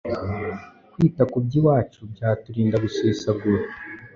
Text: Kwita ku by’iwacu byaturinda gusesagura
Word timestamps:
Kwita 0.91 1.23
ku 1.31 1.37
by’iwacu 1.45 1.99
byaturinda 2.13 2.75
gusesagura 2.85 3.63